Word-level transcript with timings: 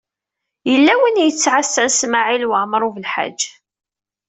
Yella 0.71 0.93
win 0.99 1.19
i 1.21 1.25
yettɛassan 1.27 1.89
Smawil 1.99 2.43
Waɛmaṛ 2.49 2.81
U 2.87 2.89
Belḥaǧ. 2.95 3.39